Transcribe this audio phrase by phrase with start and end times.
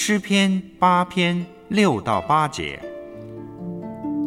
[0.00, 2.80] 诗篇八篇六到八节，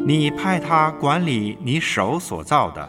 [0.06, 2.88] 你派他管理你手所造的，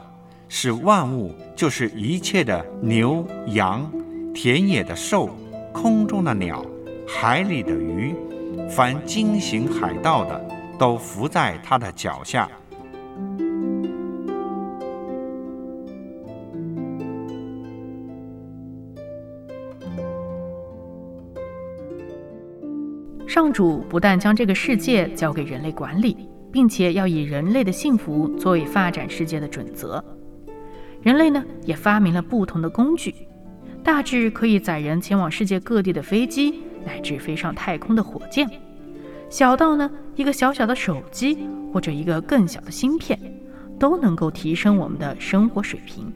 [0.49, 3.89] 是万物，就是一切的牛羊、
[4.35, 5.31] 田野的兽、
[5.73, 6.67] 空中的鸟、
[7.07, 8.17] 海里的鱼，
[8.69, 12.51] 凡惊醒海盗的，都伏在他的脚下。
[23.33, 30.05] 上主不但将这个世界交给人类管理，并且要以人类的幸福作为发展世界的准则。
[31.01, 33.15] 人类呢，也发明了不同的工具，
[33.83, 38.47] 大致可以载人前往世界各地的飞机，乃至飞上太空的火箭；
[39.31, 41.39] 小到呢，一个小小的手机
[41.73, 43.19] 或者一个更小的芯片，
[43.79, 46.13] 都能够提升我们的生活水平。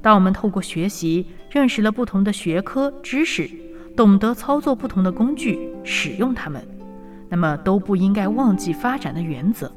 [0.00, 3.50] 当我们透过学习认识了不同的学科知识，
[3.96, 6.62] 懂得操作不同的工具，使用它们，
[7.30, 9.72] 那么都不应该忘记发展的原则，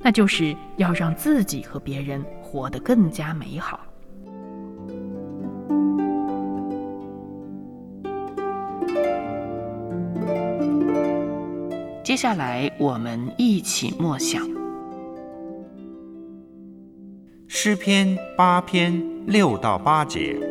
[0.00, 3.80] 那就是要让自己和别人活得更加美好。
[12.02, 14.42] 接下来，我们一起默想
[17.46, 20.47] 诗篇八篇六到八节。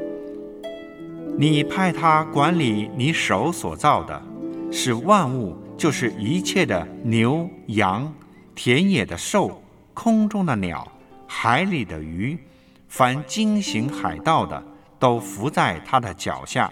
[1.39, 4.19] 你派他管理你手所造的，
[4.71, 8.11] 是万物，就是一切的牛羊、
[8.55, 9.61] 田野的兽、
[9.93, 10.91] 空中的鸟、
[11.27, 12.35] 海里的鱼，
[12.87, 14.63] 凡惊醒海盗的，
[14.97, 16.71] 都伏在他的脚下。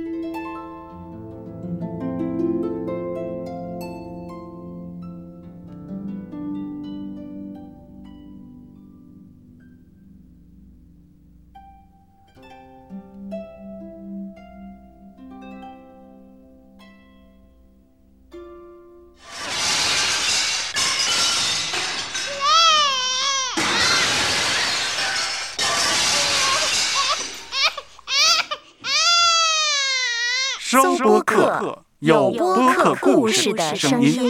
[30.71, 34.23] 收播客，有播客故事的声音。